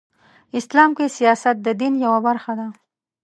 [0.59, 2.67] اسلام کې سیاست د دین یوه برخه ده.